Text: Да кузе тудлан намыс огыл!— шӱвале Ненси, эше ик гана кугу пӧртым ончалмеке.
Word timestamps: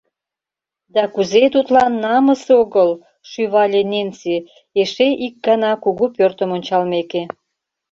Да 0.93 1.03
кузе 1.13 1.43
тудлан 1.53 1.91
намыс 2.03 2.43
огыл!— 2.61 2.89
шӱвале 3.29 3.81
Ненси, 3.91 4.35
эше 4.81 5.07
ик 5.25 5.35
гана 5.47 5.71
кугу 5.83 6.05
пӧртым 6.15 6.49
ончалмеке. 6.57 7.23